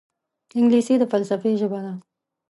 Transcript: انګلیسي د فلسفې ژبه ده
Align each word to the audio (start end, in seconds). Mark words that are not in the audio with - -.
انګلیسي 0.59 0.95
د 0.99 1.03
فلسفې 1.11 1.51
ژبه 1.61 1.79
ده 1.85 1.93